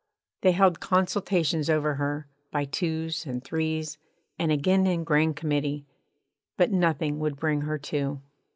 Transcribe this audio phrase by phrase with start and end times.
[0.41, 3.99] They held consultations over her, by twos and threes,
[4.39, 5.85] and again in Grand Committee.
[6.57, 8.19] But nothing would bring her to.